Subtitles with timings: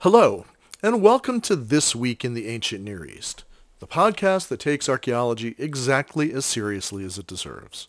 [0.00, 0.44] Hello,
[0.82, 3.44] and welcome to This Week in the Ancient Near East,
[3.78, 7.88] the podcast that takes archaeology exactly as seriously as it deserves.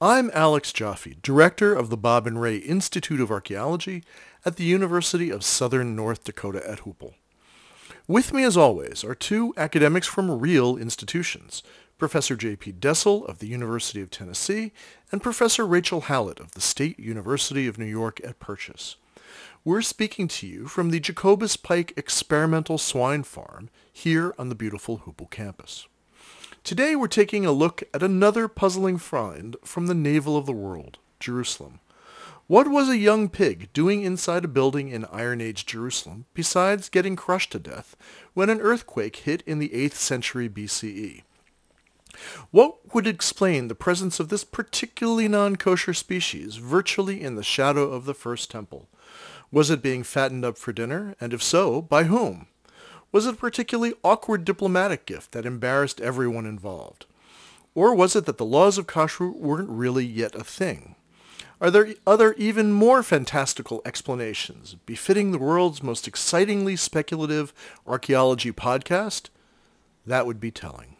[0.00, 4.02] I'm Alex Joffe, director of the Bob and Ray Institute of Archaeology
[4.44, 7.14] at the University of Southern North Dakota at Hoople.
[8.08, 11.62] With me, as always, are two academics from real institutions,
[11.98, 12.72] Professor J.P.
[12.72, 14.72] Dessel of the University of Tennessee
[15.12, 18.96] and Professor Rachel Hallote of the State University of New York at Purchase.
[19.64, 25.02] We're speaking to you from the Jacobus Pike Experimental Swine Farm here on the beautiful
[25.06, 25.86] Hoople campus.
[26.64, 30.98] Today we're taking a look at another puzzling find from the navel of the world,
[31.20, 31.80] Jerusalem.
[32.46, 37.16] What was a young pig doing inside a building in Iron Age Jerusalem besides getting
[37.16, 37.96] crushed to death
[38.34, 41.22] when an earthquake hit in the 8th century BCE?
[42.50, 48.04] What would explain the presence of this particularly non-kosher species virtually in the shadow of
[48.04, 48.88] the first temple?
[49.50, 52.46] Was it being fattened up for dinner, and if so, by whom?
[53.12, 57.04] Was it a particularly awkward diplomatic gift that embarrassed everyone involved?
[57.74, 60.96] Or was it that the laws of kashrut weren't really yet a thing?
[61.60, 67.52] Are there other even more fantastical explanations befitting the world's most excitingly speculative
[67.86, 69.28] archaeology podcast?
[70.04, 70.96] That would be telling.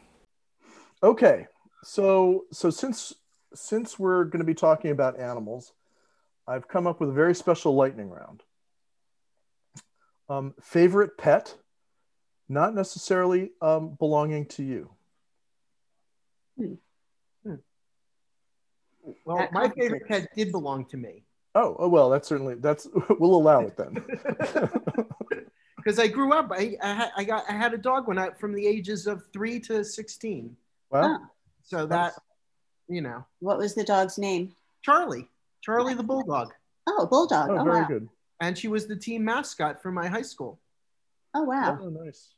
[1.02, 1.48] Okay,
[1.82, 3.12] so so since
[3.54, 5.72] since we're going to be talking about animals,
[6.46, 8.42] I've come up with a very special lightning round.
[10.28, 11.56] Um, favorite pet,
[12.48, 14.90] not necessarily um, belonging to you.
[16.58, 16.74] Hmm.
[17.44, 17.54] Hmm.
[19.24, 21.24] Well, that my favorite pet did belong to me.
[21.54, 22.86] Oh, oh well, that's certainly that's
[23.18, 24.04] we'll allow it then.
[25.82, 28.52] Because I grew up, I, I, I got I had a dog when I from
[28.52, 30.56] the ages of three to sixteen.
[30.90, 31.18] Wow.
[31.64, 32.12] So that,
[32.88, 33.24] you know.
[33.40, 34.54] What was the dog's name?
[34.82, 35.28] Charlie.
[35.60, 36.52] Charlie the Bulldog.
[36.86, 37.50] Oh, Bulldog.
[37.50, 37.88] Oh, oh very wow.
[37.88, 38.08] good.
[38.40, 40.60] And she was the team mascot for my high school.
[41.34, 41.78] Oh, wow.
[41.80, 42.34] Oh, nice.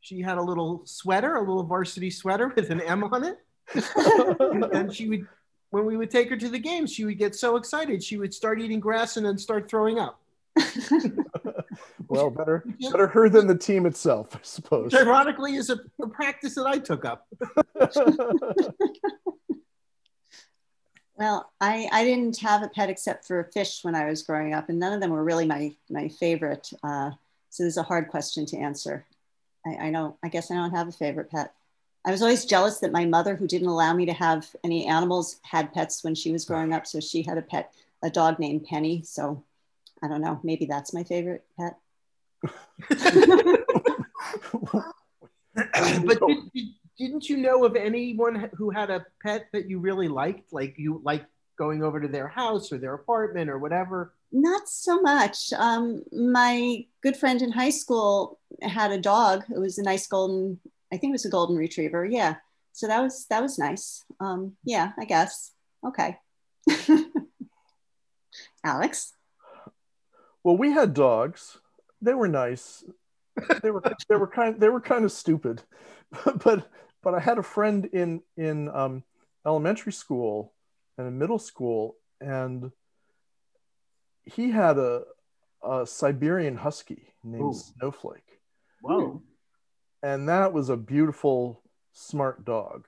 [0.00, 3.38] She had a little sweater, a little varsity sweater with an M on it.
[4.72, 5.26] and she would,
[5.70, 8.02] when we would take her to the games, she would get so excited.
[8.02, 10.20] She would start eating grass and then start throwing up.
[12.08, 14.92] well, better better her than the team itself, I suppose.
[14.92, 17.28] Which ironically is a, a practice that I took up.
[21.18, 24.68] Well, I, I didn't have a pet except for fish when I was growing up,
[24.68, 26.70] and none of them were really my, my favorite.
[26.84, 27.10] Uh,
[27.58, 29.04] so this is a hard question to answer.
[29.66, 31.52] I, I don't, I guess I don't have a favorite pet.
[32.06, 35.40] I was always jealous that my mother, who didn't allow me to have any animals,
[35.42, 36.86] had pets when she was growing up.
[36.86, 39.02] So she had a pet, a dog named Penny.
[39.02, 39.42] So
[40.00, 41.76] I don't know, maybe that's my favorite pet.
[42.44, 43.00] but
[46.28, 50.52] did, did, didn't you know of anyone who had a pet that you really liked?
[50.52, 51.24] Like you like
[51.58, 54.14] going over to their house or their apartment or whatever?
[54.32, 55.52] Not so much.
[55.52, 59.44] Um, my good friend in high school had a dog.
[59.50, 60.60] It was a nice golden,
[60.92, 62.04] I think it was a golden retriever.
[62.04, 62.36] Yeah.
[62.72, 64.04] So that was that was nice.
[64.20, 65.50] Um, yeah, I guess.
[65.84, 66.16] Okay.
[68.64, 69.14] Alex.
[70.44, 71.58] Well, we had dogs.
[72.00, 72.84] They were nice.
[73.62, 75.62] They were they were kind they were kind of stupid,
[76.44, 76.68] but
[77.02, 79.04] but I had a friend in in um,
[79.46, 80.54] elementary school
[80.98, 82.70] and in middle school, and
[84.24, 85.04] he had a,
[85.62, 87.54] a Siberian Husky named Ooh.
[87.54, 88.40] Snowflake.
[88.82, 89.22] Wow!
[90.02, 92.86] And that was a beautiful, smart dog.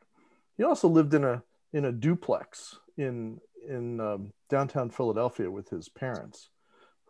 [0.56, 5.88] He also lived in a in a duplex in in um, downtown Philadelphia with his
[5.88, 6.50] parents,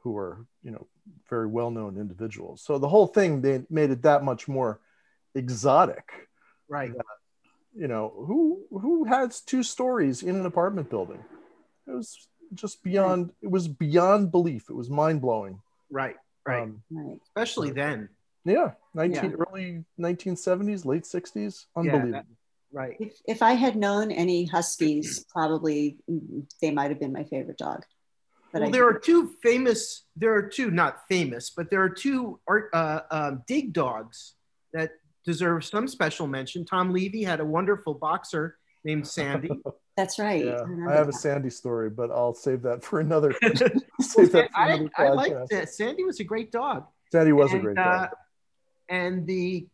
[0.03, 0.87] who were you know
[1.29, 2.63] very well known individuals.
[2.63, 4.81] So the whole thing they made it that much more
[5.35, 6.11] exotic
[6.69, 7.05] right that,
[7.75, 11.23] you know who who has two stories in an apartment building?
[11.87, 14.71] It was just beyond it was beyond belief.
[14.71, 15.61] It was mind-blowing.
[15.91, 16.17] Right
[16.47, 17.19] right, um, right.
[17.25, 18.09] especially then.
[18.45, 19.37] Yeah 19 yeah.
[19.37, 22.27] early 1970s late 60s unbelievable yeah, that,
[22.73, 22.97] right.
[22.99, 25.99] If, if i had known any huskies probably
[26.61, 27.85] they might have been my favorite dog.
[28.53, 31.91] But well, I there are two famous there are two not famous but there are
[31.91, 34.35] two art uh, um, dig dogs
[34.73, 34.93] that
[35.25, 36.65] deserves some special mention.
[36.65, 39.51] Tom Levy had a wonderful boxer named Sandy.
[39.97, 40.45] That's right.
[40.45, 41.15] Yeah, I, I have that.
[41.15, 43.33] a Sandy story, but I'll save that for another.
[44.01, 45.69] save that for another I, I liked that.
[45.71, 46.87] Sandy was a great dog.
[47.13, 48.05] Sandy was and, a great dog.
[48.05, 48.15] Uh,
[48.89, 49.67] and the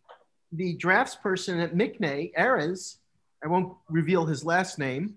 [0.53, 2.97] the drafts person at Miqne, Erez,
[3.45, 5.17] I won't reveal his last name,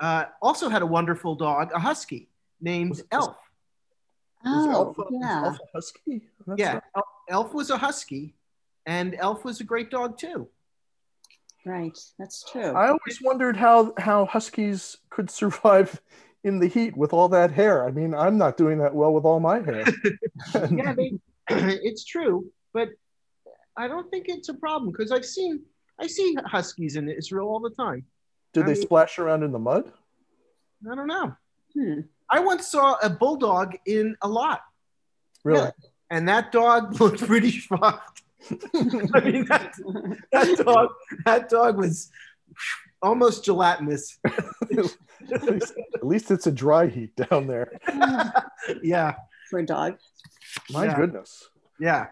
[0.00, 2.28] uh, also had a wonderful dog, a husky
[2.60, 3.28] named Was Elf.
[3.28, 3.36] Was
[4.44, 5.42] Oh, Alpha, was yeah.
[5.44, 6.22] Alpha Husky?
[6.46, 7.04] That's yeah, right.
[7.28, 8.34] Elf was a husky,
[8.86, 10.48] and Elf was a great dog too.
[11.64, 11.98] Right.
[12.18, 12.70] That's true.
[12.72, 16.00] I always wondered how how huskies could survive
[16.44, 17.84] in the heat with all that hair.
[17.84, 19.84] I mean, I'm not doing that well with all my hair.
[20.70, 21.12] yeah, they,
[21.50, 22.90] it's true, but
[23.76, 25.62] I don't think it's a problem because I've seen
[26.00, 28.04] I see huskies in Israel all the time.
[28.52, 29.92] Do I they mean- splash around in the mud?
[30.90, 31.34] I don't know.
[31.74, 32.00] Hmm.
[32.30, 34.60] I once saw a bulldog in a lot,
[35.42, 35.70] Really?
[36.10, 38.22] and that dog looked pretty fucked.
[38.50, 39.72] I mean, that,
[40.32, 40.88] that dog,
[41.24, 42.10] that dog was
[43.02, 44.18] almost gelatinous.
[44.24, 44.44] at,
[45.42, 47.78] least, at least it's a dry heat down there.
[48.82, 49.14] yeah,
[49.50, 49.96] For a dog.
[50.70, 50.96] My Yeah.
[50.96, 51.48] goodness.
[51.80, 52.06] yeah.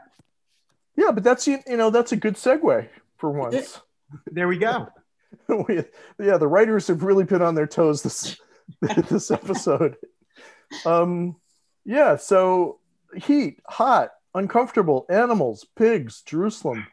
[0.96, 2.88] Yeah, but that's you you know that's a good segue
[3.18, 3.80] for once.
[4.30, 4.86] There we go.
[5.48, 5.82] we,
[6.22, 8.36] yeah, the writers have really been on their toes this
[9.08, 9.96] this episode.
[10.86, 11.34] Um,
[11.84, 12.78] yeah, so
[13.16, 16.86] heat, hot, uncomfortable, animals, pigs, Jerusalem.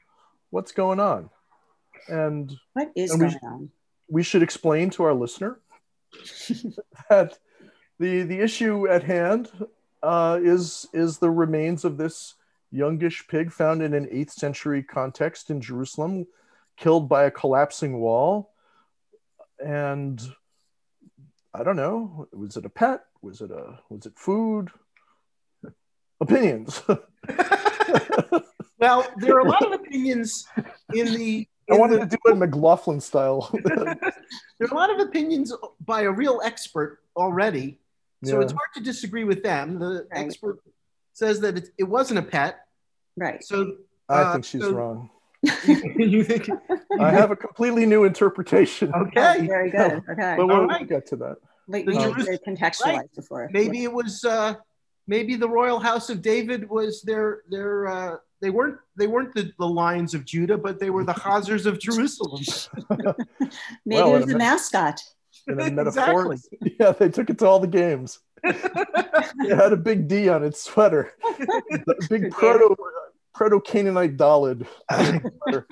[0.50, 1.30] What's going on?
[2.08, 3.70] And What is And going sh- on?
[4.10, 5.60] we should explain to our listener
[7.10, 7.38] that
[8.00, 9.50] the the issue at hand
[10.04, 12.36] uh, is is the remains of this
[12.72, 16.26] youngish pig found in an eighth century context in Jerusalem,
[16.78, 18.52] killed by a collapsing wall,
[19.64, 20.22] and
[21.54, 22.28] I don't know.
[22.34, 23.06] Was it a pet?
[23.22, 24.70] Was it a was it food?
[26.21, 26.81] Opinions.
[28.79, 30.47] Well, there are a lot of opinions
[30.91, 31.47] in the.
[31.71, 33.47] I wanted the- to do it McLaughlin style.
[33.63, 35.53] there are a lot of opinions
[35.85, 37.79] by a real expert already,
[38.23, 38.41] so Yeah.
[38.44, 39.77] it's hard to disagree with them.
[39.77, 40.25] The Right.
[40.25, 40.62] expert
[41.13, 42.62] says that it, it wasn't a pet,
[43.15, 43.44] Right.
[43.44, 43.75] so
[44.09, 45.12] I Uh, think she's so- wrong.
[45.44, 46.50] you think
[47.00, 48.91] I have a completely new interpretation.
[48.95, 49.45] Oh, okay?
[49.45, 50.01] very good.
[50.09, 50.35] Okay.
[50.38, 50.88] But we'll, we'll right.
[50.89, 51.38] get to that.
[51.68, 53.47] Wait, the we need to contextualize before.
[53.51, 54.56] Maybe it was uh,
[55.07, 59.51] maybe the royal house of David was their their uh, they weren't they weren't the,
[59.59, 62.42] the lions of Judah, but they were the chazirs of Jerusalem.
[63.86, 65.00] Maybe well, it was the a- mascot.
[65.48, 66.38] In a Exactly.
[66.38, 66.38] metaphor.
[66.80, 68.19] Yeah, they took it to all the games.
[68.44, 71.13] It had a big D on its sweater.
[71.21, 72.75] The big proto
[73.33, 74.68] proto Canaanite Dalet.
[74.92, 75.68] sweater.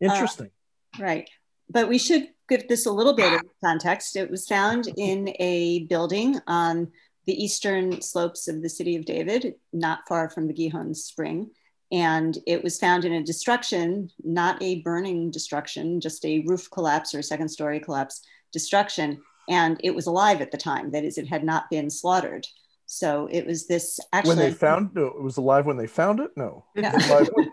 [0.00, 0.50] Interesting.
[0.98, 1.28] Right.
[1.70, 4.16] But we should give this a little bit of context.
[4.16, 6.90] It was found in a building on
[7.28, 11.50] the eastern slopes of the city of David, not far from the Gihon Spring.
[11.92, 17.14] And it was found in a destruction, not a burning destruction, just a roof collapse
[17.14, 19.20] or a second story collapse destruction.
[19.46, 20.90] And it was alive at the time.
[20.92, 22.46] That is, it had not been slaughtered.
[22.86, 24.36] So it was this actually.
[24.36, 26.30] when they found no, it was alive when they found it?
[26.34, 26.64] No.
[26.74, 26.92] Yeah.
[26.92, 27.50] It was alive when,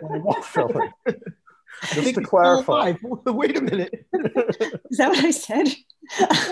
[0.00, 1.14] when the wall fell in.
[1.82, 2.94] I Just to clarify.
[3.26, 4.06] Wait a minute.
[4.90, 5.68] is that what I said?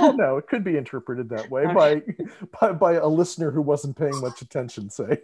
[0.00, 2.02] Well, no, it could be interpreted that way by,
[2.61, 5.23] by by a listener who wasn't paying much attention, say.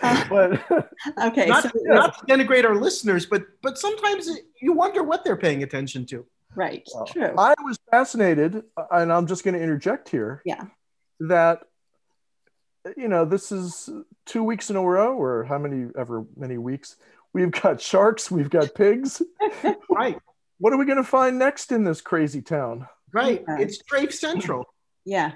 [0.00, 0.64] but
[1.18, 1.46] okay.
[1.46, 4.28] not, so, not to denigrate our listeners, but but sometimes
[4.60, 6.26] you wonder what they're paying attention to.
[6.54, 6.86] right.
[6.94, 7.34] Well, True.
[7.38, 10.42] I was fascinated, uh, and I'm just going to interject here.
[10.44, 10.64] Yeah.
[11.20, 11.62] That
[12.96, 13.88] you know, this is
[14.26, 16.96] two weeks in a row, or how many ever many weeks.
[17.32, 19.20] We've got sharks, we've got pigs.
[19.90, 20.18] Right,
[20.58, 22.86] What are we going to find next in this crazy town?
[23.12, 23.42] right.
[23.48, 23.58] Yeah.
[23.60, 24.64] It's Treyf Central.
[25.04, 25.32] Yeah,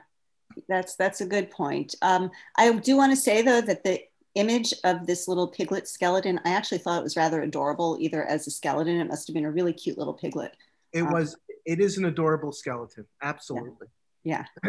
[0.69, 1.95] that's that's a good point.
[2.03, 4.01] Um, I do want to say though that the
[4.35, 8.47] image of this little piglet skeleton, I actually thought it was rather adorable, either as
[8.47, 10.57] a skeleton, it must have been a really cute little piglet.
[10.93, 11.37] It Um, was.
[11.67, 13.07] It is an adorable skeleton.
[13.23, 13.87] Absolutely.
[14.25, 14.45] Yeah.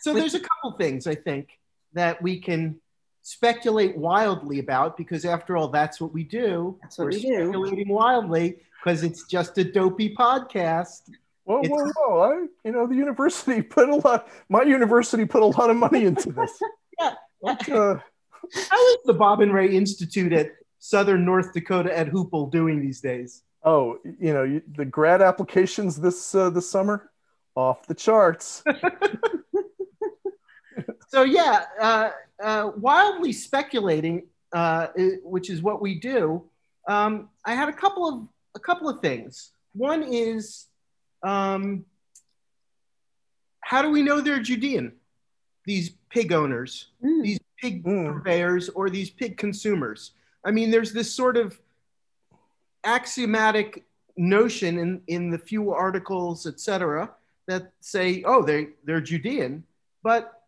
[0.00, 1.48] so With- there's a couple things I think
[1.92, 2.80] that we can
[3.24, 6.78] speculate wildly about because after all, that's what we do.
[6.82, 7.34] That's what We're we do.
[7.48, 11.10] Speculating wildly because it's just a dopey podcast.
[11.44, 12.20] Whoa, It's- whoa, whoa!
[12.22, 14.28] I, you know, the university put a lot.
[14.48, 16.52] My university put a lot of money into this.
[17.00, 17.14] Yeah.
[17.40, 17.96] What, uh,
[18.70, 23.00] How is the Bob and Ray Institute at Southern North Dakota at Hoople doing these
[23.00, 23.42] days?
[23.64, 27.10] oh, you know, you, the grad applications this uh, this summer,
[27.56, 28.62] off the charts.
[31.14, 32.10] So yeah, uh,
[32.42, 34.88] uh, wildly speculating, uh,
[35.22, 36.42] which is what we do.
[36.88, 39.52] Um, I had a couple of a couple of things.
[39.74, 40.66] One is,
[41.22, 41.84] um,
[43.60, 44.90] how do we know they're Judean?
[45.64, 48.12] These pig owners, Mm, these pig Mm.
[48.14, 50.10] purveyors, or these pig consumers.
[50.44, 51.56] I mean, there's this sort of
[52.82, 53.84] axiomatic
[54.16, 57.08] notion in, in the few articles, et cetera,
[57.46, 59.62] that say, oh, they, they're Judean.
[60.02, 60.40] But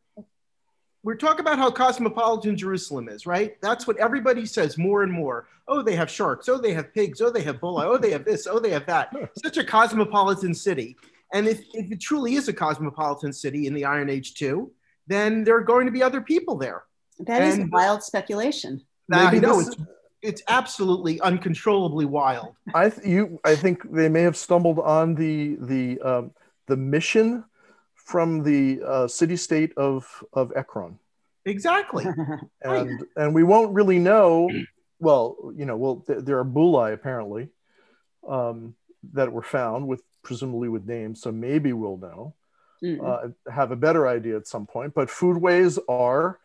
[1.07, 3.57] we're talking about how cosmopolitan Jerusalem is, right?
[3.63, 5.47] That's what everybody says more and more.
[5.69, 6.49] Oh, they have sharks.
[6.49, 7.21] Oh, they have pigs.
[7.21, 7.79] Oh, they have bull.
[7.79, 8.49] Oh, they have this.
[8.49, 9.15] Oh, they have that.
[9.41, 10.97] Such a cosmopolitan city.
[11.33, 14.73] And if, if it truly is a cosmopolitan city in the Iron Age too,
[15.07, 16.83] then there are going to be other people there.
[17.21, 18.83] That is and, wild speculation.
[19.13, 19.77] I know it's,
[20.23, 22.57] it's absolutely uncontrollably wild.
[22.75, 26.33] I th- you I think they may have stumbled on the the um,
[26.67, 27.45] the mission
[28.07, 30.99] from the uh, city state of of Ekron.
[31.45, 32.07] Exactly.
[32.63, 34.49] and and we won't really know.
[35.01, 37.49] Well, you know, well th- there are bullae apparently
[38.27, 38.75] um,
[39.13, 42.35] that were found with presumably with names, so maybe we'll know.
[42.83, 43.05] Mm-hmm.
[43.05, 44.95] Uh, have a better idea at some point.
[44.95, 46.39] But foodways are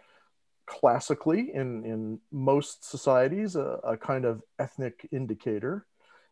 [0.65, 5.85] classically in in most societies a, a kind of ethnic indicator.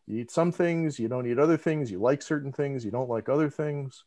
[0.08, 1.88] You eat some things, you don't eat other things.
[1.88, 4.02] You like certain things, you don't like other things.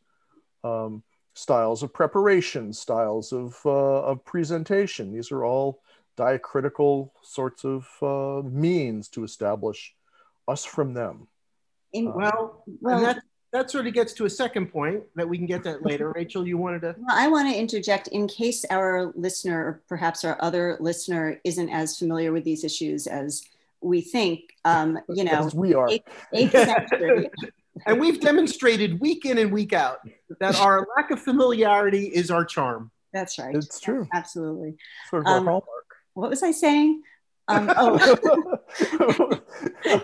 [0.62, 1.02] Um,
[1.34, 5.12] styles of preparation, styles of, uh, of presentation.
[5.12, 5.82] These are all
[6.16, 9.94] diacritical sorts of uh, means to establish
[10.46, 11.26] us from them.
[11.92, 13.22] In, well, well that,
[13.52, 16.10] that sort of gets to a second point that we can get that later.
[16.14, 16.94] Rachel, you wanted to?
[16.98, 21.68] Well, I want to interject in case our listener, or perhaps our other listener, isn't
[21.68, 23.44] as familiar with these issues as
[23.80, 24.40] we think.
[24.64, 25.88] Um, you know, as we are.
[25.88, 27.30] Eighth, eighth century,
[27.86, 29.98] and we've demonstrated week in and week out
[30.40, 32.90] that our lack of familiarity is our charm.
[33.12, 33.54] That's right.
[33.54, 34.08] It's true.
[34.12, 34.76] Absolutely.
[35.10, 35.64] Sort of um, hallmark.
[36.14, 37.02] What was I saying?
[37.46, 37.98] Um, oh,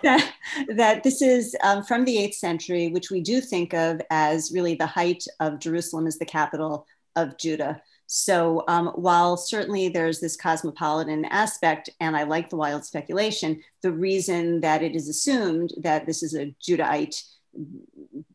[0.02, 0.32] that,
[0.76, 4.74] that, this is um, from the 8th century, which we do think of as really
[4.74, 7.80] the height of Jerusalem as the capital of Judah.
[8.06, 13.92] So um, while certainly there's this cosmopolitan aspect, and I like the wild speculation, the
[13.92, 17.22] reason that it is assumed that this is a Judahite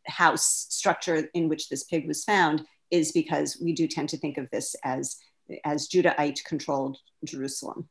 [0.07, 4.37] house structure in which this pig was found is because we do tend to think
[4.37, 5.17] of this as
[5.63, 7.87] as Judahite controlled Jerusalem.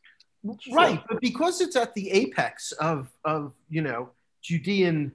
[0.72, 4.10] Right, but because it's at the apex of of you know
[4.42, 5.12] Judean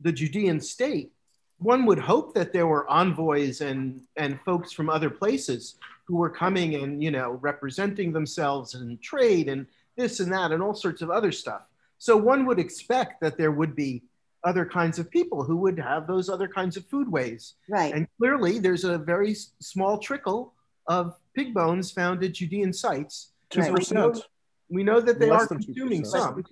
[0.00, 1.12] the Judean state,
[1.58, 6.30] one would hope that there were envoys and and folks from other places who were
[6.30, 9.66] coming and you know representing themselves and trade and
[9.96, 11.62] this and that and all sorts of other stuff.
[11.98, 14.02] So one would expect that there would be
[14.44, 17.54] other kinds of people who would have those other kinds of foodways.
[17.68, 17.94] Right.
[17.94, 20.54] And clearly, there's a very small trickle
[20.86, 23.32] of pig bones found at Judean sites.
[23.50, 23.74] Two right.
[23.74, 24.14] percent.
[24.68, 26.42] We, we know that they Less are consuming some.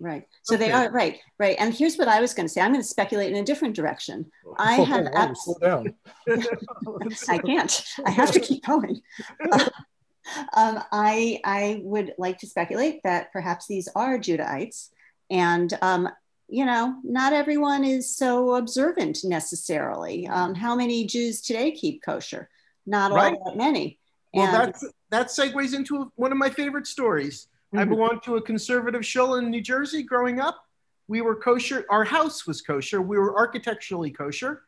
[0.00, 0.24] Right.
[0.42, 0.66] So okay.
[0.66, 1.56] they are right, right.
[1.58, 2.60] And here's what I was going to say.
[2.60, 4.30] I'm going to speculate in a different direction.
[4.56, 5.94] I oh, have oh, abs- slow down.
[7.28, 7.84] I can't.
[8.06, 9.00] I have to keep going.
[10.56, 14.90] um, I I would like to speculate that perhaps these are Judahites,
[15.30, 16.08] and um,
[16.48, 20.26] you know, not everyone is so observant necessarily.
[20.26, 22.48] Um, how many Jews today keep kosher?
[22.86, 23.34] Not right.
[23.34, 23.98] all that many.
[24.32, 24.74] Well, and,
[25.10, 27.48] that segues into one of my favorite stories.
[27.74, 27.78] Mm-hmm.
[27.78, 30.64] I belonged to a conservative shul in New Jersey growing up.
[31.06, 31.84] We were kosher.
[31.90, 33.02] Our house was kosher.
[33.02, 34.62] We were architecturally kosher.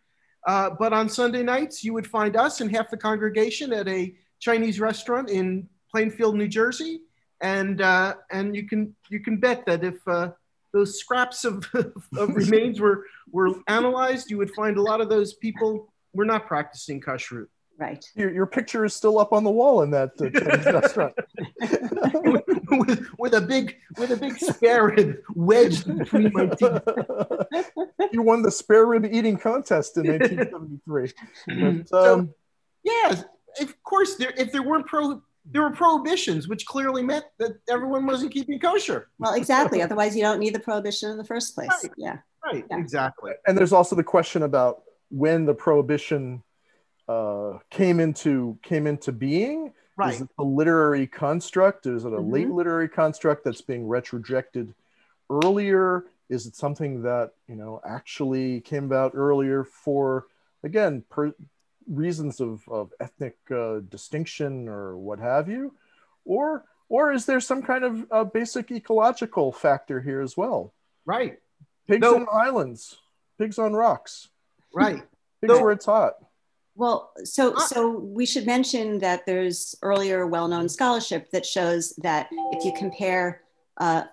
[0.46, 4.14] Uh, but on Sunday nights, you would find us and half the congregation at a
[4.38, 7.02] Chinese restaurant in Plainfield, New Jersey,
[7.42, 10.30] and uh, and you can you can bet that if uh,
[10.72, 15.34] those scraps of, of remains were, were analyzed, you would find a lot of those
[15.34, 17.46] people were not practicing kashrut.
[17.80, 18.04] Right.
[18.14, 21.14] Your, your picture is still up on the wall in that uh, restaurant.
[22.70, 26.82] with, with, a big with a big spare rib wedged between my teeth.
[28.12, 31.12] You won the spare rib eating contest in 1973.
[31.46, 32.28] But, um, so,
[32.82, 33.22] yeah,
[33.60, 34.16] of course.
[34.16, 38.58] There, if there weren't pro there were prohibitions, which clearly meant that everyone wasn't keeping
[38.58, 39.08] kosher.
[39.18, 39.82] Well, exactly.
[39.82, 41.70] Otherwise, you don't need the prohibition in the first place.
[41.82, 41.92] Right.
[41.96, 42.18] Yeah.
[42.44, 42.64] Right.
[42.70, 42.78] Yeah.
[42.78, 43.32] Exactly.
[43.46, 46.42] And there's also the question about when the prohibition
[47.08, 49.72] uh, came into came into being.
[49.96, 50.14] Right.
[50.14, 51.86] Is it a literary construct?
[51.86, 52.32] Is it a mm-hmm.
[52.32, 54.72] late literary construct that's being retrojected
[55.28, 56.04] earlier?
[56.28, 60.26] Is it something that you know actually came about earlier for
[60.62, 61.32] again per,
[61.90, 65.74] reasons of, of ethnic uh, distinction or what have you?
[66.24, 70.74] Or or is there some kind of uh, basic ecological factor here as well?
[71.06, 71.38] Right.
[71.86, 72.16] Pigs no.
[72.16, 72.98] on islands.
[73.38, 74.28] Pigs on rocks.
[74.74, 74.96] Right.
[75.40, 75.62] Pigs no.
[75.62, 76.14] where it's hot.
[76.74, 82.64] Well so so we should mention that there's earlier well-known scholarship that shows that if
[82.64, 83.42] you compare
[83.76, 84.04] uh,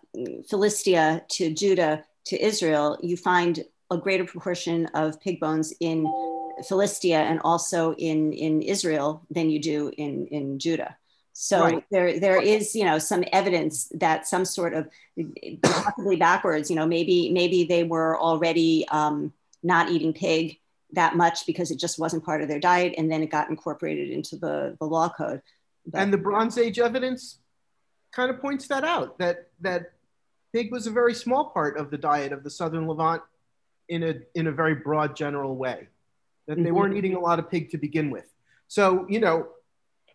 [0.49, 6.03] philistia to judah to israel you find a greater proportion of pig bones in
[6.65, 10.97] Philistia and also in, in Israel than you do in, in Judah.
[11.33, 11.83] So right.
[11.91, 14.89] there, there is, you know, some evidence that some sort of
[15.61, 20.59] possibly backwards, you know, maybe, maybe they were already um, not eating pig
[20.93, 24.09] that much because it just wasn't part of their diet, and then it got incorporated
[24.09, 25.41] into the, the law code.
[25.85, 27.39] But- and the Bronze Age evidence
[28.11, 29.91] kind of points that out that that
[30.53, 33.21] pig was a very small part of the diet of the Southern Levant
[33.89, 35.87] in a in a very broad general way.
[36.47, 36.97] That they weren't mm-hmm.
[36.97, 38.25] eating a lot of pig to begin with.
[38.67, 39.47] So you know,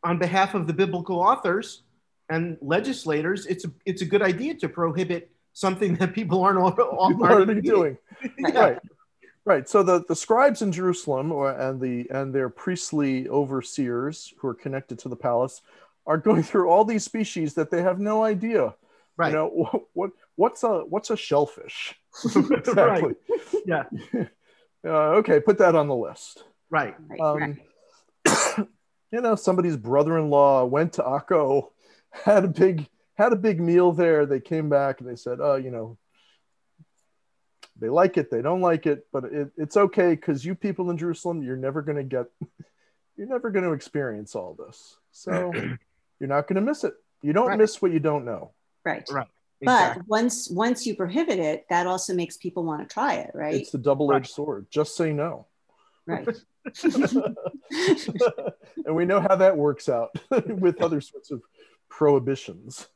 [0.03, 1.83] on behalf of the biblical authors
[2.29, 6.69] and legislators, it's a it's a good idea to prohibit something that people aren't al-
[6.69, 7.99] al- People are already doing.
[8.39, 8.61] Yeah.
[8.61, 8.79] Right.
[9.45, 9.69] Right.
[9.69, 14.55] So the, the scribes in Jerusalem or, and the and their priestly overseers who are
[14.55, 15.61] connected to the palace
[16.07, 18.75] are going through all these species that they have no idea.
[19.17, 19.29] Right.
[19.29, 21.95] You know what, what what's a what's a shellfish?
[22.25, 23.15] exactly.
[23.67, 23.85] Yeah.
[24.85, 26.45] Uh, okay, put that on the list.
[26.71, 26.95] Right.
[27.09, 27.59] Right, Um,
[28.27, 28.67] right.
[29.13, 31.71] you know, somebody's brother-in-law went to Akko,
[32.11, 34.27] had a big had a big meal there.
[34.27, 35.99] They came back and they said, "Oh, you know,
[37.79, 40.97] they like it, they don't like it, but it, it's okay because you people in
[40.99, 42.27] Jerusalem, you're never going to get,
[43.17, 44.97] you're never going to experience all this.
[45.11, 45.53] So
[46.21, 46.95] you're not going to miss it.
[47.23, 47.59] You don't Right.
[47.59, 48.53] miss what you don't know.
[48.85, 49.05] right.
[49.11, 49.29] Right.
[49.63, 50.05] But Exactly.
[50.09, 53.55] once once you prohibit it, that also makes people want to try it, right?
[53.55, 54.67] It's the double-edged sword.
[54.71, 55.47] Just say no.
[56.07, 56.29] right.
[56.85, 57.37] and
[58.95, 60.11] we know how that works out
[60.49, 61.43] with other sorts of
[61.89, 62.87] prohibitions.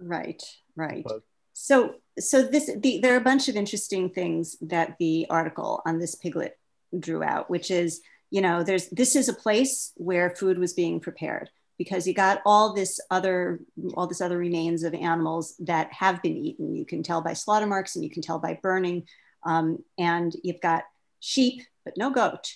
[0.00, 0.42] Right,
[0.76, 1.04] right.
[1.04, 1.22] But-
[1.56, 6.00] so, so this the, there are a bunch of interesting things that the article on
[6.00, 6.58] this piglet
[6.98, 10.98] drew out, which is you know there's this is a place where food was being
[10.98, 13.60] prepared because you got all this other
[13.94, 16.74] all this other remains of animals that have been eaten.
[16.74, 19.06] You can tell by slaughter marks and you can tell by burning,
[19.44, 20.84] um, and you've got
[21.20, 22.54] sheep but no goat,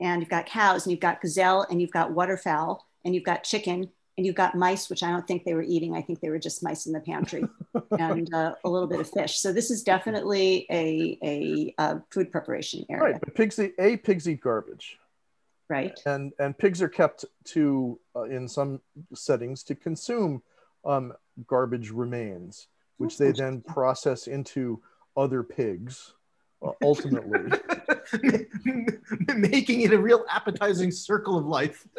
[0.00, 3.44] and you've got cows and you've got gazelle and you've got waterfowl and you've got
[3.44, 5.94] chicken and you've got mice, which I don't think they were eating.
[5.94, 7.44] I think they were just mice in the pantry,
[7.98, 9.36] and uh, a little bit of fish.
[9.36, 13.96] So this is definitely a a, uh food preparation area, Right, but pigs eat a
[13.98, 14.98] pigs eat garbage,
[15.68, 15.98] right?
[16.06, 18.80] and and pigs are kept to uh, in some
[19.14, 20.42] settings to consume
[20.84, 21.12] um,
[21.46, 22.68] garbage remains,
[22.98, 24.82] which they then process into
[25.16, 26.12] other pigs.
[26.62, 27.52] Uh, ultimately,
[29.36, 31.86] making it a real appetizing circle of life.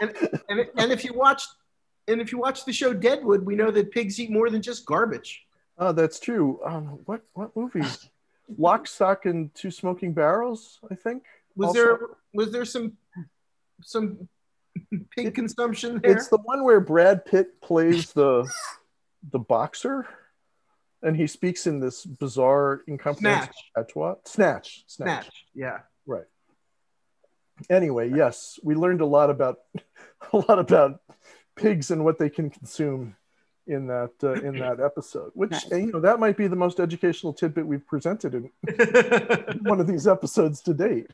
[0.00, 0.14] And,
[0.48, 1.42] and, and if you watch
[2.08, 4.86] and if you watch the show Deadwood, we know that pigs eat more than just
[4.86, 5.44] garbage.
[5.78, 6.60] oh, that's true.
[6.64, 7.82] Um, what what movie?
[8.58, 11.24] Lock, Stock, and Two Smoking Barrels, I think.
[11.56, 11.98] Was Also- there
[12.34, 12.96] was there some
[13.82, 14.28] some
[15.16, 16.12] pig consumption there?
[16.12, 18.50] It's the one where Brad Pitt plays the
[19.32, 20.06] the boxer,
[21.02, 24.14] and he speaks in this bizarre incomprehensible patois.
[24.24, 25.24] Snatch, snatch.
[25.24, 25.44] Snatch.
[25.54, 25.78] Yeah.
[26.06, 26.26] Right.
[27.70, 29.56] Anyway, yes, we learned a lot about
[30.32, 31.00] a lot about
[31.56, 33.16] pigs and what they can consume
[33.66, 35.30] in that uh, in that episode.
[35.34, 35.70] Which Nice.
[35.70, 38.50] you know that might be the most educational tidbit we've presented in
[39.62, 41.10] one of these episodes to date.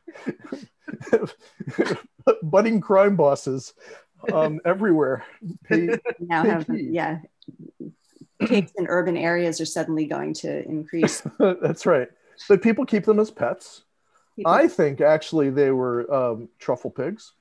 [2.42, 3.74] Budding crime bosses
[4.32, 5.24] um, everywhere.
[5.64, 6.90] Pay, Now Pig have heat.
[6.92, 7.18] yeah,
[8.40, 11.22] pigs in urban areas are suddenly going to increase.
[11.38, 12.08] that's right.
[12.48, 13.82] But people keep them as pets.
[14.36, 17.32] People- I think actually they were um, truffle pigs.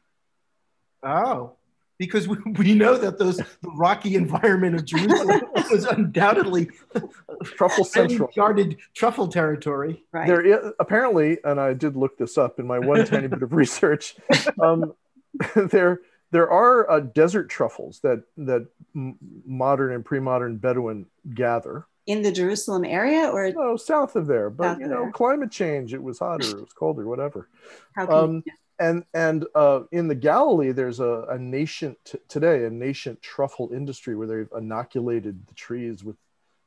[1.03, 1.53] oh.
[2.01, 6.67] Because we, we know that those the rocky environment of Jerusalem was undoubtedly
[7.43, 8.27] Truffle Central.
[8.35, 10.03] guarded truffle territory.
[10.11, 10.25] right.
[10.25, 13.53] There is, apparently, and I did look this up in my one tiny bit of
[13.53, 14.15] research.
[14.59, 14.93] Um,
[15.55, 21.85] there, there are uh, desert truffles that that m- modern and pre-modern Bedouin gather.
[22.07, 25.11] in the Jerusalem area, or No, south of there, but South you know, there.
[25.11, 25.93] climate change.
[25.93, 27.47] It was hotter, it was colder, whatever.
[27.95, 28.43] how can Um,
[28.81, 33.69] and and uh, in the Galilee, there's a, a nascent t- today, a nascent truffle
[33.73, 36.17] industry where they've inoculated the trees with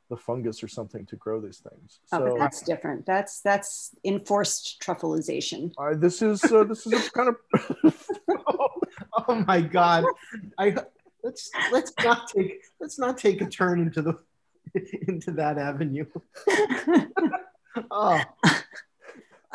[0.09, 1.99] the fungus or something to grow these things.
[2.11, 3.05] oh, So but that's different.
[3.05, 5.73] That's that's enforced truffleization.
[5.77, 7.35] uh, this is uh, this is a kind of
[8.47, 8.67] oh,
[9.27, 10.05] oh my god
[10.57, 10.75] i
[11.23, 14.13] let's let's not take let's not take a turn into the
[15.07, 16.05] into that avenue
[17.91, 18.21] oh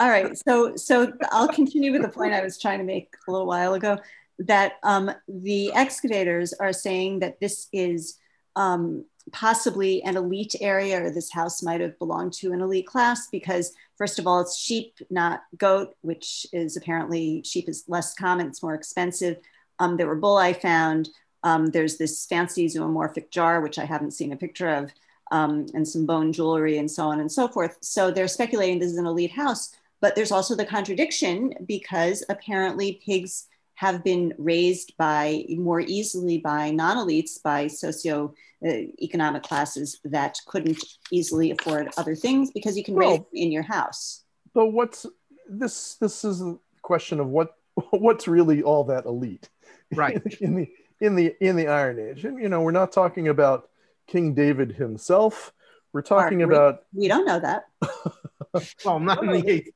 [0.01, 3.31] All right, so so I'll continue with the point I was trying to make a
[3.31, 3.99] little while ago
[4.39, 8.17] that um, the excavators are saying that this is
[8.57, 13.29] um, possibly an elite area, or this house might have belonged to an elite class
[13.31, 18.47] because, first of all, it's sheep, not goat, which is apparently sheep is less common,
[18.47, 19.37] it's more expensive.
[19.81, 21.11] Um, there were bullae found.
[21.43, 24.95] Um, there's this fancy zoomorphic jar, which I haven't seen a picture of,
[25.31, 27.77] um, and some bone jewelry and so on and so forth.
[27.83, 29.77] So they're speculating this is an elite house.
[30.01, 36.71] But there's also the contradiction because apparently pigs have been raised by more easily by
[36.71, 43.19] non-elites, by socio-economic uh, classes that couldn't easily afford other things because you can raise
[43.19, 44.25] them in your house.
[44.55, 45.07] but what's
[45.49, 47.57] this this is a question of what
[47.91, 49.49] what's really all that elite
[49.95, 50.23] Right.
[50.41, 50.69] in the
[51.01, 52.25] in the in the Iron Age.
[52.25, 53.69] And you know, we're not talking about
[54.07, 55.53] King David himself.
[55.93, 57.65] We're talking Mark, we- about We don't know that.
[58.85, 59.71] Well, not in the eighth.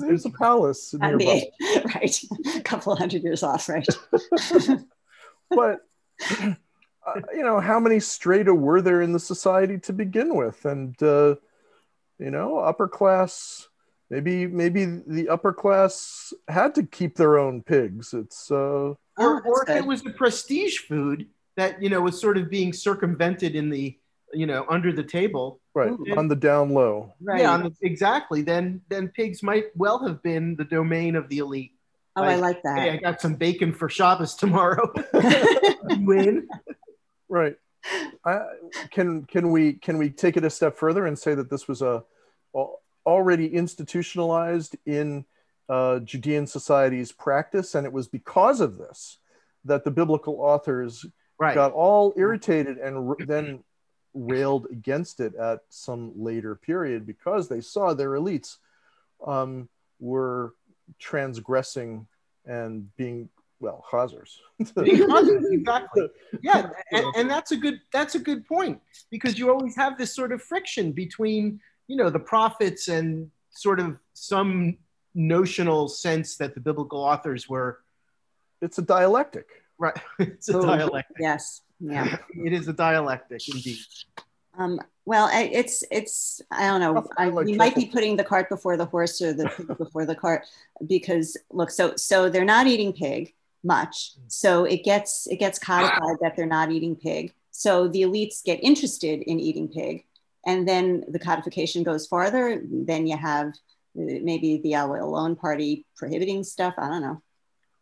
[0.00, 1.42] There's a palace nearby.
[1.58, 2.20] the- right.
[2.56, 3.86] A couple hundred years off, right?
[5.50, 5.80] but
[6.40, 6.54] uh,
[7.34, 11.34] you know how many strata were there in the society to begin with and uh,
[12.18, 13.68] you know upper class
[14.10, 19.34] maybe maybe the upper class had to keep their own pigs it's uh Oh, or,
[19.34, 22.72] that's or if it was a prestige food that you know was sort of being
[22.72, 23.96] circumvented in the
[24.32, 26.14] you know under the table right Ooh.
[26.16, 27.42] on the down low right.
[27.42, 31.38] yeah on the- exactly then then pigs might well have been the domain of the
[31.38, 31.72] elite
[32.16, 32.78] oh, I like that.
[32.78, 34.92] hey i got some bacon for shabbos tomorrow
[35.98, 36.48] win
[37.28, 37.56] right
[38.24, 38.40] I,
[38.90, 41.82] can can we can we take it a step further and say that this was
[41.82, 42.02] a
[42.54, 45.24] al- already institutionalized in
[45.68, 49.18] uh, judean society's practice and it was because of this
[49.64, 51.04] that the biblical authors
[51.38, 53.62] right got all irritated and r- then
[54.14, 58.58] railed against it at some later period because they saw their elites
[59.26, 59.68] um,
[60.00, 60.54] were
[60.98, 62.06] transgressing
[62.46, 63.28] and being
[63.60, 64.40] well hazers.
[64.76, 66.08] exactly
[66.42, 70.14] yeah and, and that's a good that's a good point because you always have this
[70.14, 74.76] sort of friction between you know the prophets and sort of some
[75.14, 77.80] notional sense that the biblical authors were
[78.64, 79.46] it's a dialectic.
[79.78, 81.62] Right it's a Oh, dialectic Yes.
[81.80, 82.16] Yeah.
[82.30, 83.78] it is a dialectic indeed
[84.56, 87.04] Um, well, I, it's it's I don't know.
[87.18, 90.06] I I, you might be putting the cart before the horse or the pig before
[90.06, 90.46] the cart
[90.86, 93.34] because look, so so they're not eating pig
[93.64, 97.34] much, so it gets it gets codified that they're not eating pig.
[97.50, 100.04] So the elites get interested in eating pig,
[100.46, 102.62] and then the codification goes farther.
[102.90, 106.74] Then you have uh, maybe the Yahweh alone party prohibiting stuff.
[106.78, 107.22] I don't know.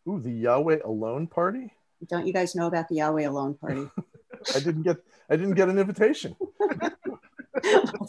[0.09, 1.71] Ooh, the Yahweh alone party.
[2.07, 3.89] Don't you guys know about the Yahweh alone party?
[4.55, 4.97] I didn't get
[5.29, 6.35] I didn't get an invitation.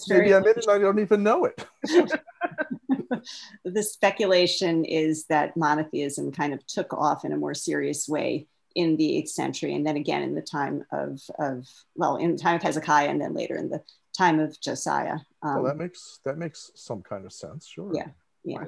[0.09, 1.67] Maybe I'm in it and I don't even know it.
[3.65, 8.97] the speculation is that monotheism kind of took off in a more serious way in
[8.97, 12.57] the 8th century and then again in the time of, of well in the time
[12.57, 13.81] of hezekiah and then later in the
[14.19, 17.69] time of josiah um, well, that makes that makes some kind of sense.
[17.69, 17.93] Sure.
[17.95, 18.09] Yeah,
[18.45, 18.65] yeah.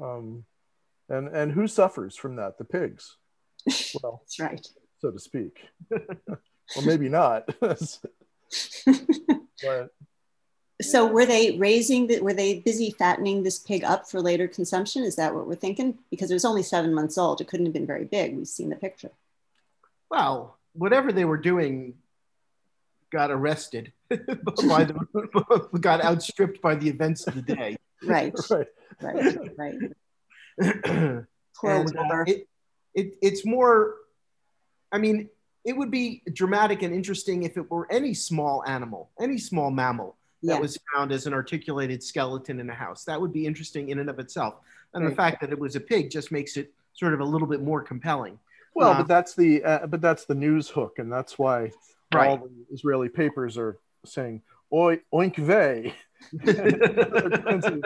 [0.00, 0.44] Um,
[1.10, 2.56] and and who suffers from that?
[2.56, 3.18] The pigs.
[4.02, 4.66] Well, that's right.
[5.00, 5.58] so to speak.
[5.90, 7.48] or maybe not.
[7.60, 7.90] but
[10.82, 15.02] so were they raising the, were they busy fattening this pig up for later consumption?
[15.02, 15.98] Is that what we're thinking?
[16.10, 17.40] Because it was only seven months old.
[17.40, 18.36] It couldn't have been very big.
[18.36, 19.10] We've seen the picture.
[20.10, 21.94] Well whatever they were doing
[23.10, 27.76] got arrested by the got outstripped by the events of the day.
[28.02, 28.34] Right.
[28.50, 28.66] Right.
[29.00, 29.74] right right.
[31.56, 32.48] Poor And, uh, it,
[32.96, 33.94] it, it's more
[34.90, 35.28] i mean
[35.64, 40.16] it would be dramatic and interesting if it were any small animal any small mammal
[40.42, 40.60] that yeah.
[40.60, 43.04] was found as an articulated skeleton in a house.
[43.04, 44.56] That would be interesting in and of itself.
[44.94, 47.48] And the fact that it was a pig just makes it sort of a little
[47.48, 48.38] bit more compelling.
[48.74, 51.72] Well, Uh, but that's the uh, but that's the news hook, and that's why
[52.14, 55.94] all the Israeli papers are saying "Oi oink vey,"
[56.32, 57.82] you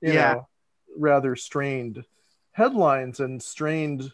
[0.00, 0.34] Yeah.
[0.34, 0.48] know,
[0.96, 2.04] rather strained
[2.52, 4.12] headlines and strained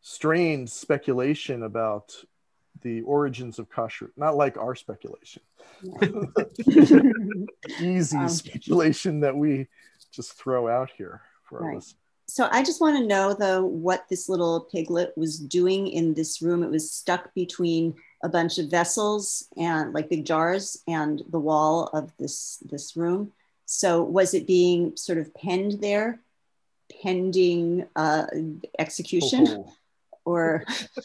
[0.00, 2.14] strained speculation about
[2.82, 4.10] the origins of kashrut.
[4.16, 5.42] Not like our speculation,
[7.80, 9.66] easy Um, speculation that we
[10.12, 11.76] just throw out here for Right.
[11.78, 11.94] us.
[12.30, 16.42] So I just want to know though what this little piglet was doing in this
[16.42, 16.62] room.
[16.62, 21.86] It was stuck between a bunch of vessels and like big jars and the wall
[21.94, 23.32] of this this room.
[23.64, 26.20] So was it being sort of penned there,
[27.02, 28.26] pending uh,
[28.78, 29.72] execution, Oh,
[30.28, 30.64] or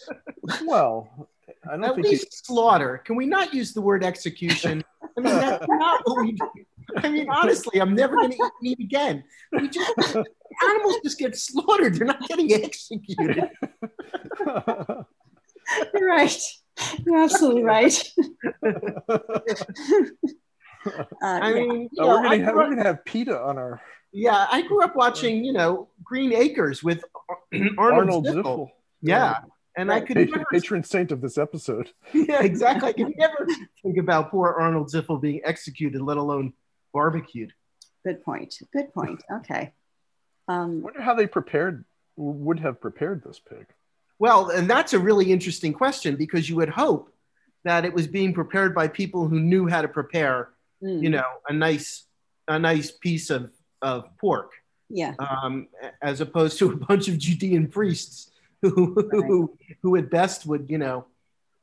[0.66, 1.30] well,
[1.66, 4.84] I don't at think least slaughter can we not use the word execution
[5.18, 6.50] i mean that's not what we do
[6.98, 9.94] i mean honestly i'm never going to eat meat again we just
[10.64, 13.50] animals just get slaughtered they're not getting executed
[15.94, 16.42] you're right,
[17.06, 18.04] you're absolutely right.
[18.64, 19.20] Uh,
[21.22, 21.54] i yeah.
[21.54, 23.82] mean you Oh, we're gonna have, grew we're gonna have PETA on our
[24.12, 27.04] yeah i grew up watching you know green acres with
[27.52, 28.44] arnold, Arnold Ziffel.
[28.44, 28.70] Ziffel.
[29.04, 29.36] Yeah
[29.78, 31.92] and i could Patron, never patron saint of this episode.
[32.14, 33.48] yeah exactly i could never
[33.84, 36.54] think about poor arnold ziffel being executed let alone
[36.94, 37.54] barbecued
[38.04, 38.60] good point.
[38.72, 39.24] Good point.
[39.32, 39.74] Okay.
[40.48, 41.86] I Um, wonder how they prepared
[42.18, 43.66] would have prepared this pig.
[44.20, 47.10] Well, and that's a really interesting question because you would hope
[47.64, 50.50] that it was being prepared by people who knew how to prepare,
[50.84, 52.06] mm, you know, a nice
[52.50, 54.52] a nice piece of, of pork,
[54.90, 55.14] yeah.
[55.18, 55.70] um,
[56.02, 58.32] as opposed to a bunch of Judean priests
[58.70, 61.06] who, who, who at best would, you know,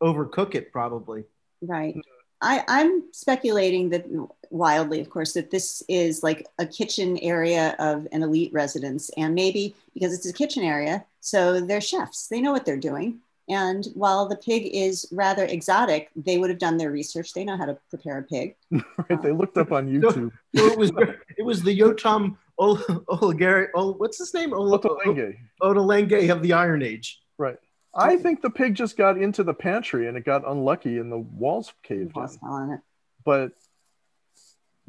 [0.02, 1.24] overcook it probably.
[1.62, 1.96] Right.
[2.42, 4.06] I, I'm speculating that
[4.50, 9.10] wildly, of course, that this is like a kitchen area of an elite residence.
[9.16, 13.20] And maybe because it's a kitchen area, so they're chefs, they know what they're doing.
[13.50, 17.34] And while the pig is rather exotic, they would have done their research.
[17.34, 18.54] They know how to prepare a pig.
[18.70, 20.30] right, they looked up on YouTube.
[20.54, 20.92] So it was
[21.36, 24.52] it was the Yotam Oligari, Ol- what's his name?
[24.52, 25.36] Ol- Ottolenghi.
[25.62, 27.20] Ottolenghi of the Iron Age.
[27.38, 27.56] Right.
[27.94, 31.18] I think the pig just got into the pantry and it got unlucky and the
[31.18, 32.20] walls caved in.
[32.20, 32.80] Walls fell on it.
[33.24, 33.52] But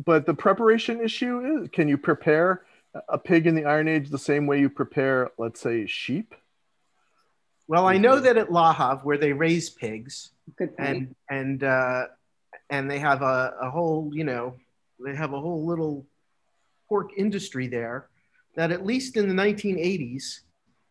[0.03, 2.63] but the preparation issue is can you prepare
[3.07, 6.36] a pig in the Iron Age the same way you prepare, let's say, sheep?
[7.67, 12.07] Well, I know that at Lahav, where they raise pigs, Good and and uh,
[12.69, 14.55] and they have a, a whole, you know,
[15.03, 16.05] they have a whole little
[16.91, 18.10] pork industry there.
[18.58, 20.41] That at least in the 1980s,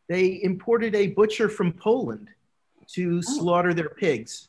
[0.08, 2.28] they imported a butcher from Poland
[2.94, 4.48] to slaughter their pigs,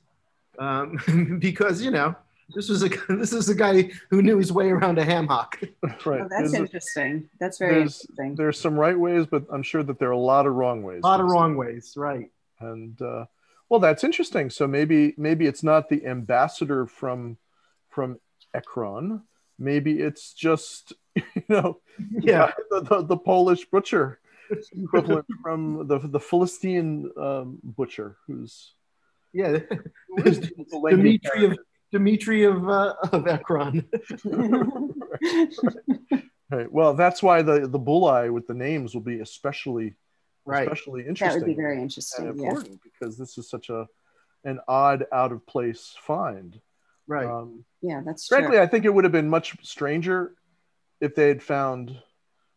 [0.58, 2.16] um, because you know
[2.56, 5.60] this was a this is a guy who knew his way around a ham hock.
[6.06, 6.22] right.
[6.22, 7.30] Oh, that's There's, a- interesting.
[7.42, 8.36] That's very there's- interesting.
[8.36, 11.02] there's some right ways, but I'm sure that there are a lot of wrong ways.
[11.04, 12.32] A lot of wrong ways, right?
[12.62, 13.26] and uh,
[13.70, 17.38] well that's interesting so maybe maybe it's not the ambassador from
[17.90, 18.20] from
[18.54, 19.24] ekron
[19.58, 21.80] maybe it's just you know
[22.20, 24.20] Yeah, the, the, the polish butcher
[24.74, 28.74] equivalent from the the philistine um, butcher who's
[29.34, 29.60] yeah.
[30.18, 30.40] who's
[30.72, 31.58] the language Dimitri of
[31.92, 33.86] Dimitri of uh, of Ekron.
[36.50, 39.96] right well that's why the the bullae with the names will be especially
[40.44, 40.64] Right.
[40.64, 41.28] especially interesting.
[41.42, 42.26] that would be very and interesting.
[42.26, 42.32] Yeah.
[42.32, 43.86] important because this is such a
[44.44, 46.60] an odd out of place find
[47.08, 47.28] Right.
[47.28, 48.62] um, Yeah, that's frankly true.
[48.62, 50.34] i think it would have been much stranger
[51.02, 52.00] if they had found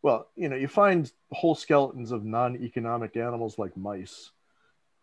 [0.03, 4.31] well you know you find whole skeletons of non-economic animals like mice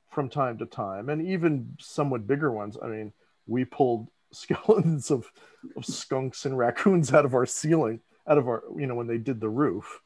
[0.10, 3.12] from time to time and even somewhat bigger ones i mean
[3.48, 5.30] we pulled skeletons of,
[5.76, 9.18] of skunks and raccoons out of our ceiling out of our you know when they
[9.18, 10.00] did the roof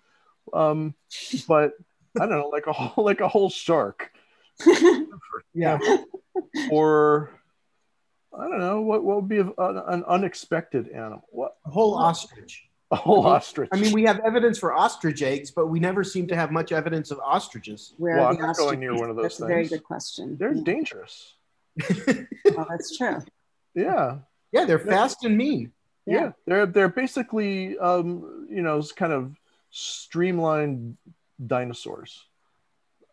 [0.54, 0.95] um
[1.48, 1.74] but
[2.19, 4.12] i don't know like a whole like a whole shark
[5.54, 5.78] yeah.
[6.71, 7.30] or
[8.34, 12.67] i don't know what, what would be an, an unexpected animal what A whole ostrich.
[12.91, 15.80] A whole I mean- ostrich I mean, we have evidence for ostrich eggs, but we
[15.80, 17.93] never seem to have much evidence of ostriches.
[17.98, 18.80] Where Well, are I'm the not going ostriches?
[18.80, 20.38] near one of those That's a very good question.
[20.38, 20.63] they're yeah.
[20.63, 21.34] dangerous
[21.88, 23.17] Oh, that's true.
[23.74, 24.17] yeah
[24.52, 25.71] Yeah, they're fast and mean.
[26.06, 26.32] yeah, Yeah.
[26.45, 29.36] they're they're basically um you know kind of
[29.71, 30.95] streamlined
[31.45, 32.24] dinosaurs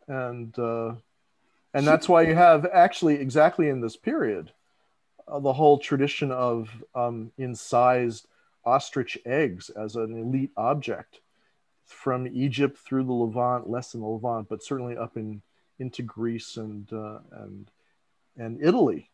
[0.07, 0.93] and uh
[1.75, 4.53] and that's why you have actually exactly in this period
[5.27, 8.29] uh, the whole tradition of um incised
[8.65, 11.21] ostrich eggs as an elite object
[11.85, 15.43] from egypt through the levant less in the levant but certainly up in
[15.79, 17.71] into greece and uh, and
[18.37, 19.11] and italy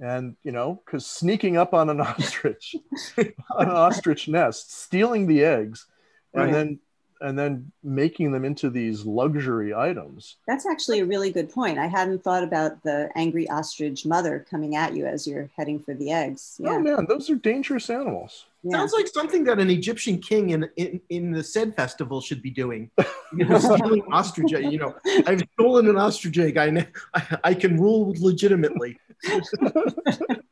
[0.00, 2.74] and you know because sneaking up on an ostrich
[3.18, 3.26] on
[3.58, 5.86] an ostrich nest stealing the eggs
[6.34, 6.52] and Right.
[6.52, 6.80] then
[7.22, 11.78] and then making them into these luxury items That's actually a really good point.
[11.78, 15.94] I hadn't thought about the angry ostrich mother coming at you as you're heading for
[15.94, 16.60] the eggs.
[16.64, 18.76] oh man those are dangerous animals yeah.
[18.76, 22.50] Sounds like something that an Egyptian king in in, in the Sed festival should be
[22.50, 22.90] doing.
[23.34, 24.70] You know, stealing ostrich egg.
[24.70, 24.94] You know,
[25.26, 26.58] I've stolen an ostrich egg.
[26.58, 28.98] I, I I can rule legitimately.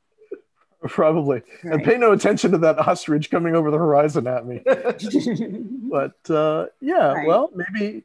[0.94, 4.60] probably and pay no attention to that ostrich coming over the horizon at me
[5.90, 7.26] but uh yeah Right.
[7.26, 8.04] well maybe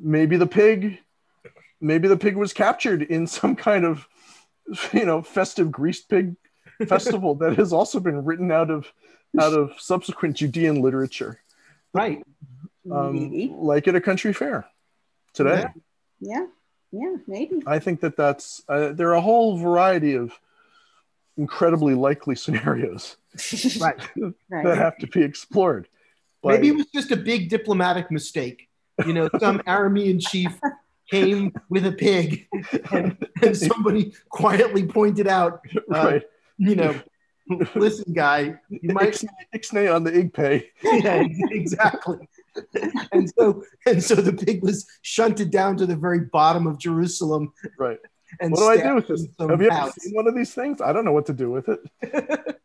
[0.00, 0.98] maybe the pig
[1.80, 4.06] maybe the pig was captured in some kind of
[4.92, 6.36] you know festive greased pig
[6.88, 8.92] festival that has also been written out of
[9.40, 11.38] out of subsequent judean literature
[11.94, 12.22] Right.
[12.90, 13.52] um, maybe.
[13.54, 14.66] like at a country fair
[15.34, 15.66] today
[16.20, 16.38] Yeah.
[16.40, 16.46] Yeah.
[16.92, 17.16] Yeah.
[17.26, 17.62] Maybe.
[17.66, 20.32] i think that that's uh, there are a whole variety of
[21.36, 23.16] incredibly likely scenarios
[23.80, 23.98] Right.
[24.16, 24.76] that Right.
[24.78, 25.88] have to be explored
[26.42, 28.68] But- Maybe it was just a big diplomatic mistake.
[29.06, 30.52] You know, some Aramean chief
[31.10, 32.46] came with a pig,
[32.92, 35.60] and, and somebody quietly pointed out,
[35.92, 36.22] uh, right
[36.58, 36.94] you know,
[37.74, 42.18] listen, guy, you might Ixnay, Ixnay on the igpay yeah, exactly.
[43.12, 47.52] And so and so the pig was shunted down to the very bottom of Jerusalem.
[47.78, 47.98] right
[48.40, 49.26] And what do I do with this?
[49.38, 50.80] Have you ever seen one of these things?
[50.80, 51.80] I don't know what to do with it.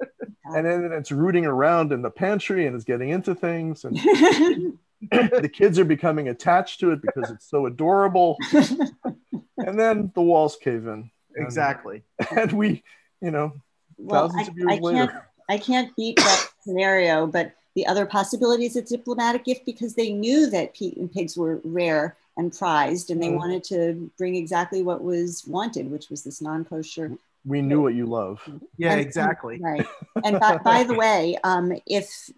[0.46, 3.96] and then it's rooting around in the pantry and it's getting into things, and
[5.12, 8.38] the kids are becoming attached to it because it's so adorable.
[8.54, 12.04] and then the walls cave in, Exactly.
[12.36, 12.84] and we,
[13.22, 13.54] you know,
[13.98, 15.08] well, thousands I, of years I later.
[15.08, 19.96] can't I can't beat that scenario, but the other possibility is a diplomatic gift because
[19.96, 23.36] they knew that Pete and pigs were rare and prized, and they Mhm.
[23.38, 27.18] wanted to bring exactly what was wanted, which was this non-kosher.
[27.46, 28.40] We knew what you love.
[28.78, 29.60] Yeah, And- exactly.
[29.62, 29.88] Right.
[30.24, 32.30] And by, by the way, um, if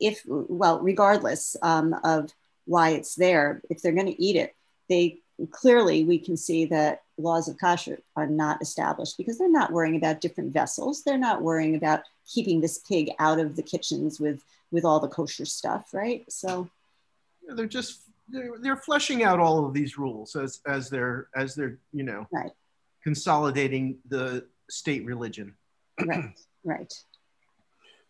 [0.00, 2.32] if well, regardless um, of
[2.66, 4.54] why it's there, if they're going to eat it,
[4.88, 5.18] they
[5.50, 9.96] clearly we can see that laws of kashrut are not established because they're not worrying
[9.96, 11.02] about different vessels.
[11.02, 15.08] They're not worrying about keeping this pig out of the kitchens with with all the
[15.08, 16.24] kosher stuff, right?
[16.32, 16.68] So
[17.46, 21.78] They're just they're, they're fleshing out all of these rules as as they're as they're
[21.92, 22.52] you know Right.
[23.02, 25.54] consolidating the state religion.
[26.04, 26.34] right,
[26.64, 26.92] right.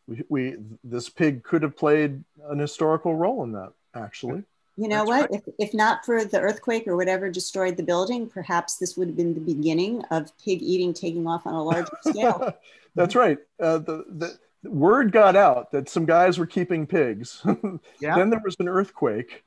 [0.06, 4.42] We, we this pig could have played an historical role in that, actually.
[4.76, 5.34] You know That's what?
[5.34, 9.16] If, if not for the earthquake or whatever destroyed the building, perhaps this would have
[9.16, 12.52] been the beginning of pig eating taking off on a larger scale.
[12.94, 13.38] That's right.
[13.60, 17.42] Uh, the, the the word got out that some guys were keeping pigs.
[18.00, 18.16] Yeah.
[18.16, 19.44] then there was an earthquake,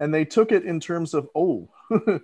[0.00, 2.22] and they took it in terms of, oh, you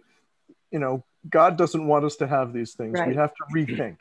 [0.72, 2.98] know, God doesn't want us to have these things.
[3.06, 3.98] We have to rethink.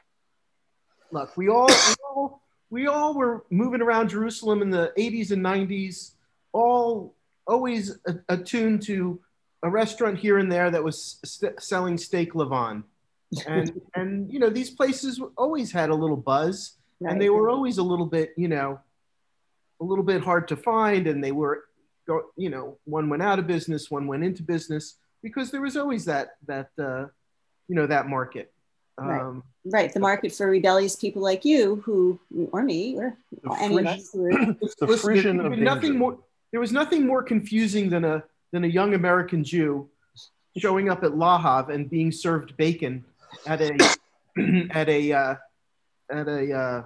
[1.12, 5.44] Look, we all, we all we all were moving around Jerusalem in the 80s and
[5.44, 6.12] 90s,
[6.52, 7.16] all
[7.48, 9.20] always attuned to
[9.64, 12.84] a restaurant here and there that was st- selling steak lavan.
[13.48, 17.78] And and you know these places always had a little buzz, and they were always
[17.78, 18.80] a little bit you know
[19.80, 21.66] a little bit hard to find, and they were
[22.10, 25.78] go you know one went out of business, one went into business because there was
[25.78, 27.06] always that that uh,
[27.70, 28.52] you know that market.
[28.98, 29.22] Right.
[29.22, 29.94] Um, right.
[29.94, 32.20] The market for rebellious people like you, who
[32.52, 36.00] or me, or The any of us The Listen, frisson there of was nothing danger.
[36.00, 36.18] more.
[36.52, 39.88] There was nothing more confusing than a than a young American Jew
[40.58, 43.06] showing up at Lahav and being served bacon
[43.46, 43.72] at a
[44.72, 45.36] at a uh,
[46.12, 46.84] at a uh,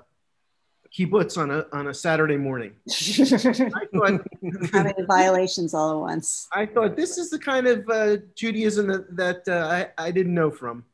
[0.94, 2.74] kibbutz on a on a Saturday morning.
[2.90, 4.22] I thought
[4.72, 6.48] how many violations all at once.
[6.54, 10.34] I thought this is the kind of uh, Judaism that that uh, I I didn't
[10.34, 10.86] know from.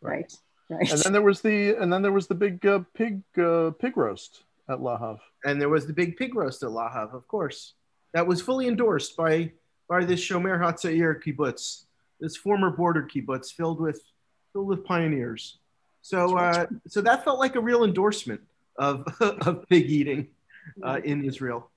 [0.00, 0.32] Right.
[0.68, 0.90] Right.
[0.90, 3.96] And then there was the and then there was the big uh, pig uh, pig
[3.96, 5.18] roast at Lahav.
[5.44, 7.74] And there was the big pig roast at Lahav, of course.
[8.14, 9.52] That was fully endorsed by
[9.88, 11.84] by this Shomer Hatzair kibbutz,
[12.18, 14.02] this former border kibbutz filled with
[14.52, 15.58] filled with pioneers.
[16.02, 18.40] So uh, so that felt like a real endorsement
[18.78, 20.28] of of pig eating
[20.82, 21.70] uh, in Israel.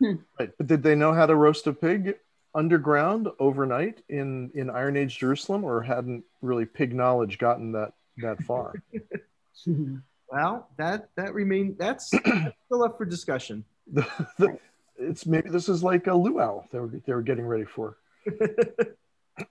[0.00, 0.50] Right.
[0.56, 2.16] But did they know how to roast a pig
[2.54, 8.42] underground overnight in in Iron Age Jerusalem, or hadn't really pig knowledge gotten that that
[8.44, 8.74] far?
[10.32, 12.24] Well, that that remain that's, that's
[12.66, 13.64] still up for discussion.
[13.92, 14.06] the,
[14.38, 14.56] the,
[14.96, 17.96] it's maybe this is like a luau they were they were getting ready for.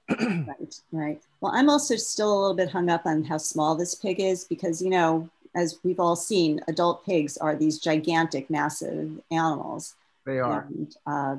[0.10, 1.22] Right, right.
[1.42, 4.44] Well, I'm also still a little bit hung up on how small this pig is
[4.44, 9.96] because, you know, as we've all seen, adult pigs are these gigantic, massive animals.
[10.26, 11.38] They are And uh,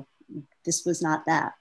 [0.65, 1.53] this was not that.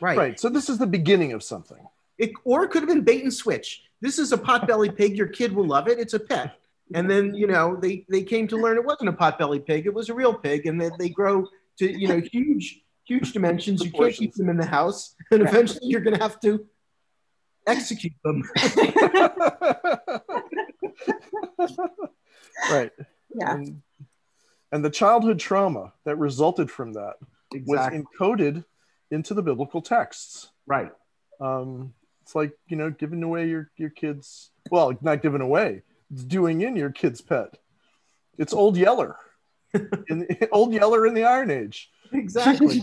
[0.00, 0.16] right.
[0.16, 0.40] Right.
[0.40, 1.78] So this is the beginning of something.
[2.18, 3.82] It, or it could have been bait and switch.
[4.00, 5.16] This is a potbelly pig.
[5.16, 5.98] Your kid will love it.
[5.98, 6.58] It's a pet.
[6.94, 9.86] And then, you know, they, they came to learn it wasn't a potbelly pig.
[9.86, 10.66] It was a real pig.
[10.66, 11.46] And then they grow
[11.78, 13.82] to, you know, huge, huge dimensions.
[13.82, 15.14] You can't keep them in the house.
[15.30, 16.64] And eventually you're going to have to
[17.66, 18.42] execute them.
[22.70, 22.92] right.
[23.34, 23.54] Yeah.
[23.54, 23.82] And,
[24.72, 27.14] and the childhood trauma that resulted from that
[27.66, 28.64] was encoded
[29.10, 30.50] into the biblical texts.
[30.66, 30.92] Right.
[31.40, 34.50] Um, it's like you know, giving away your your kids.
[34.70, 35.82] Well, not giving away.
[36.10, 37.58] It's doing in your kid's pet.
[38.38, 39.16] It's Old Yeller,
[39.74, 41.90] in the, Old Yeller in the Iron Age.
[42.12, 42.80] Exactly.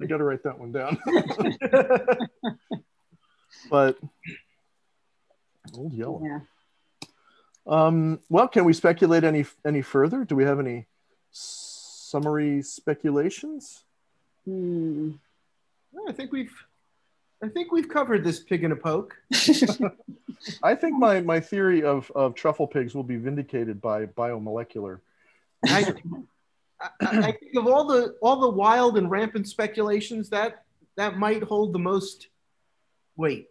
[0.00, 0.98] I got to write that one down.
[3.70, 3.98] But
[5.76, 6.20] Old Yeller.
[6.26, 6.40] yeah.
[7.66, 10.24] Um, well, can we speculate any any further?
[10.24, 10.86] Do we have any
[11.30, 13.84] summary speculations?
[14.44, 15.12] Hmm.
[16.08, 16.52] I think we've,
[17.42, 19.16] I think we've covered this pig in a poke.
[20.62, 25.00] I think my, my theory of, of truffle pigs will be vindicated by biomolecular.
[25.66, 25.94] I,
[26.80, 30.64] I, I think of all the all the wild and rampant speculations that
[30.96, 32.28] that might hold the most
[33.16, 33.48] weight.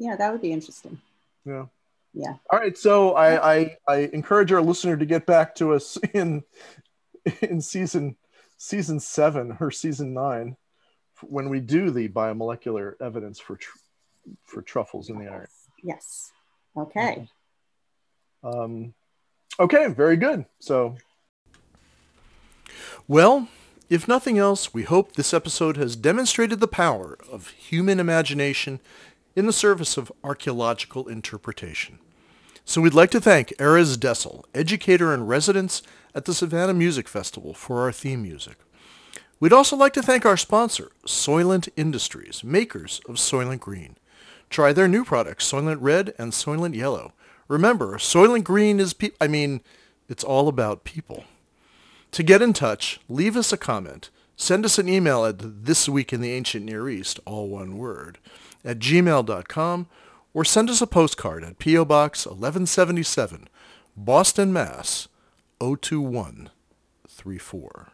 [0.00, 0.98] Yeah, that would be interesting.
[1.44, 1.66] Yeah.
[2.14, 2.34] Yeah.
[2.50, 2.76] All right.
[2.76, 6.42] So I, I, I encourage our listener to get back to us in
[7.42, 8.16] in season
[8.56, 10.56] season seven or season nine
[11.22, 13.78] when we do the biomolecular evidence for tr-
[14.44, 15.46] for truffles in the iron.
[15.84, 16.32] Yes.
[16.74, 17.28] Okay.
[18.42, 18.94] Um,
[19.60, 19.88] okay.
[19.88, 20.46] Very good.
[20.60, 20.96] So
[23.06, 23.48] Well,
[23.90, 28.80] if nothing else, we hope this episode has demonstrated the power of human imagination
[29.40, 31.98] in the service of archaeological interpretation.
[32.66, 35.80] So we'd like to thank Erez Dessel, educator in residence
[36.14, 38.58] at the Savannah Music Festival, for our theme music.
[39.40, 43.96] We'd also like to thank our sponsor, Soylent Industries, makers of Soylent Green.
[44.50, 47.14] Try their new products, Soylent Red and Soylent Yellow.
[47.48, 49.62] Remember, Soylent Green is, pe- I mean,
[50.06, 51.24] it's all about people.
[52.12, 54.10] To get in touch, leave us a comment.
[54.36, 58.18] Send us an email at This Week in the Ancient Near East, all one word,
[58.64, 59.88] at gmail.com,
[60.32, 61.84] or send us a postcard at P.O.
[61.84, 63.48] Box 1177,
[63.96, 65.08] Boston, Mass.
[65.60, 67.92] 02134.